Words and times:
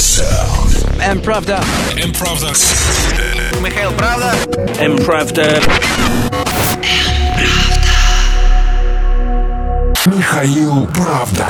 Sound. 0.00 0.72
М-правда. 1.02 1.62
М-правда. 2.02 2.48
Михаил 3.60 3.92
Правда. 3.92 4.32
М-правда. 4.80 5.60
Михаил 10.06 10.86
Правда. 10.86 11.46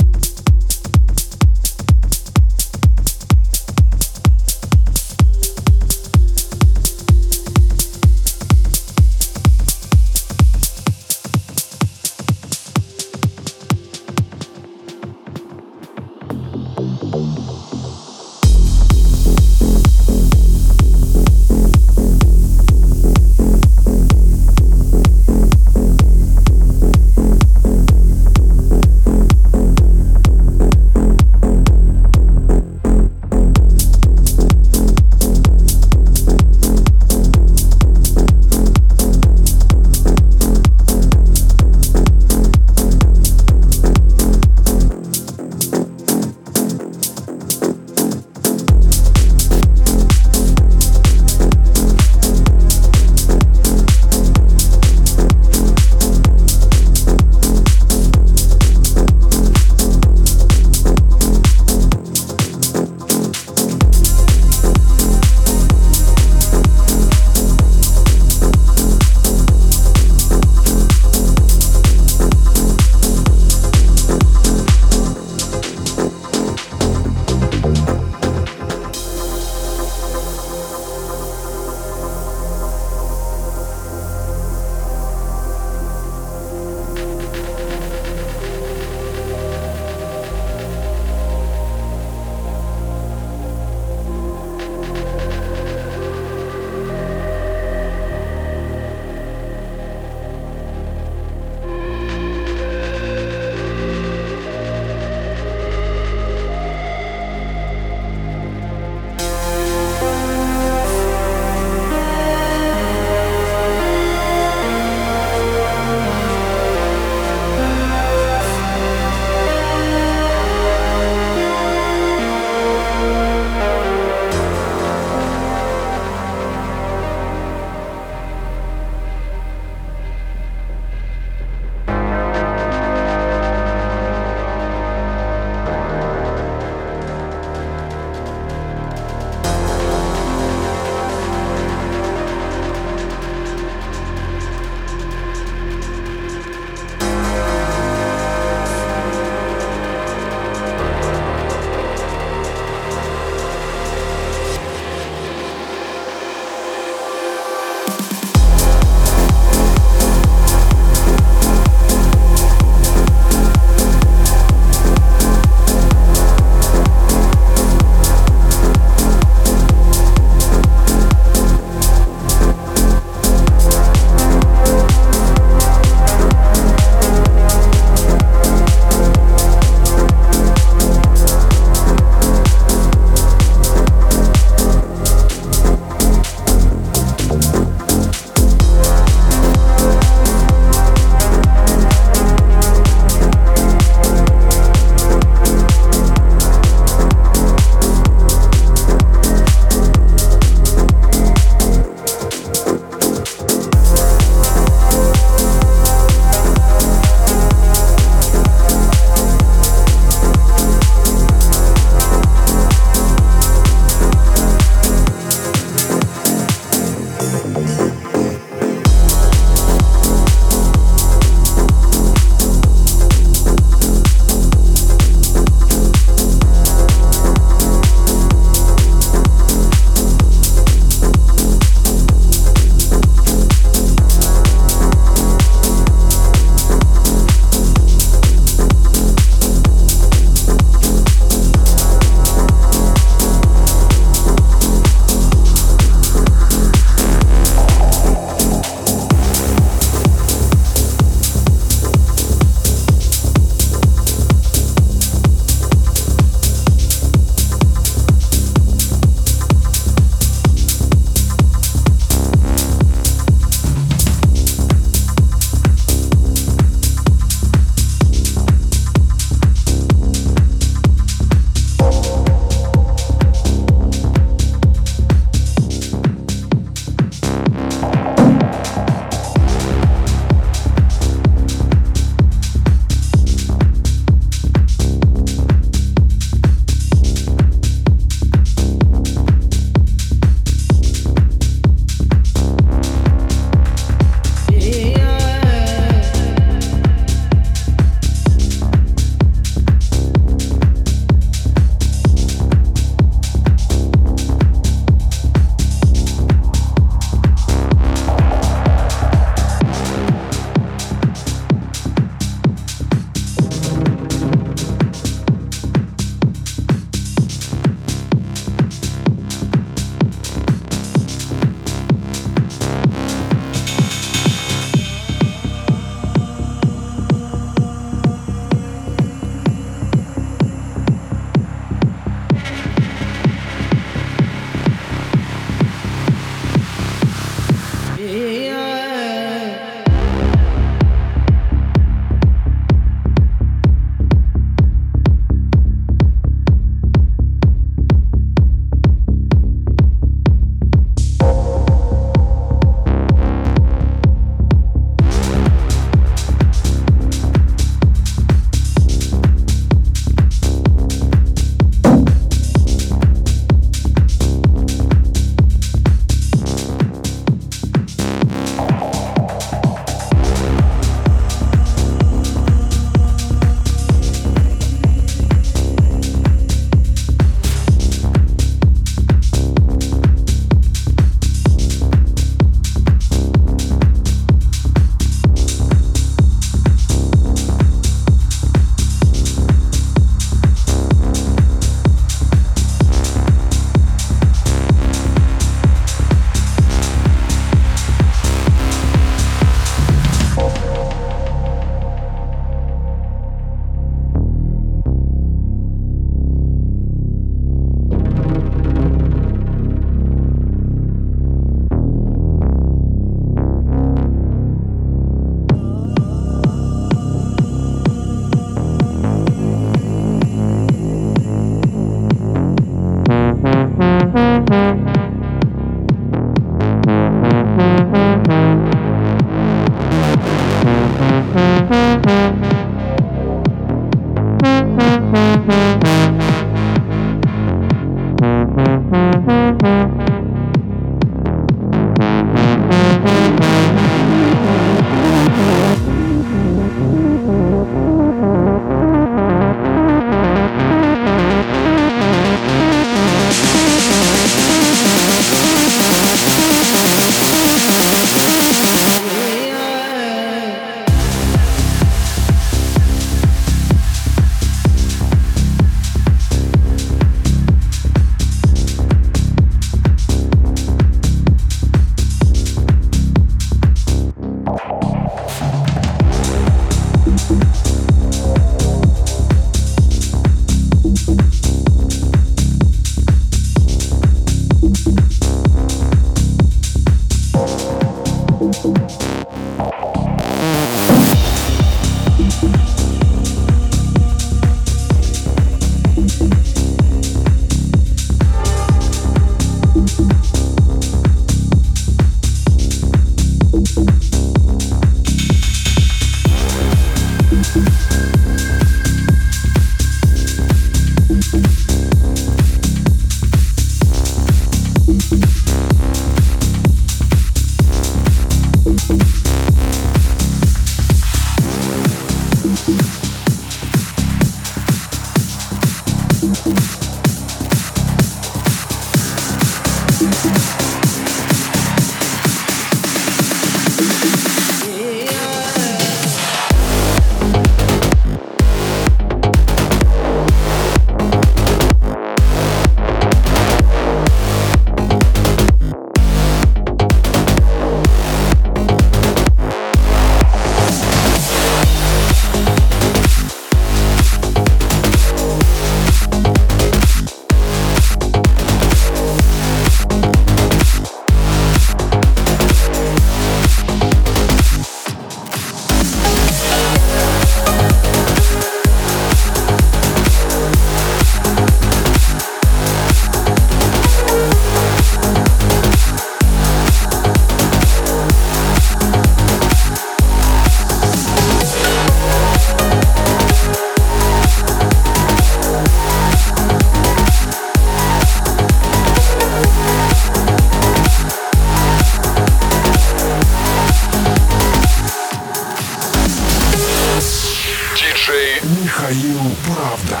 слушай 598.12 598.40
Михаил 598.62 599.20
Правда. 599.46 600.00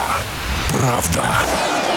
Правда. 0.70 1.91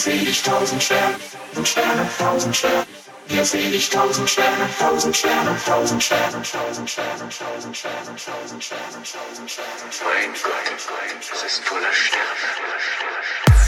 seh 0.00 0.12
ich 0.12 0.42
tausend 0.42 0.82
Sterne, 0.82 1.14
tausend 1.52 1.68
Sterne, 1.68 2.08
tausend 2.18 2.56
Sterne. 2.56 2.86
Hier 3.28 3.44
seh 3.44 3.58
ich 3.58 3.90
tausend 3.90 4.30
Sterne, 4.30 4.66
tausend 4.78 5.14
Sterne, 5.14 5.54
tausend 5.66 6.02
Sterne, 6.02 6.42
tausend 6.42 6.90
Sterne, 6.90 7.28
tausend 7.28 7.76
Sterne, 7.76 8.16
tausend 8.16 8.64
Sterne, 8.64 9.02
tausend 9.04 9.50
Sterne. 9.50 9.68
Mein 10.04 10.32
Gott, 10.32 11.30
es 11.34 11.42
ist 11.42 11.64
voller 11.64 11.92
Sterne. 11.92 13.59